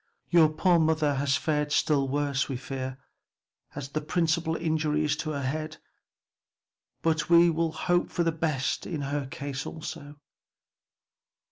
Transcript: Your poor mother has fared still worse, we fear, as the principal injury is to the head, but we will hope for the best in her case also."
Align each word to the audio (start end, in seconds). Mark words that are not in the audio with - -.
Your 0.31 0.49
poor 0.49 0.79
mother 0.79 1.13
has 1.17 1.35
fared 1.37 1.71
still 1.71 2.07
worse, 2.07 2.49
we 2.49 2.57
fear, 2.57 2.97
as 3.75 3.89
the 3.89 4.01
principal 4.01 4.55
injury 4.55 5.03
is 5.05 5.15
to 5.17 5.29
the 5.31 5.43
head, 5.43 5.77
but 7.03 7.29
we 7.29 7.51
will 7.51 7.71
hope 7.71 8.09
for 8.09 8.23
the 8.23 8.31
best 8.31 8.87
in 8.87 9.01
her 9.03 9.27
case 9.27 9.63
also." 9.63 10.19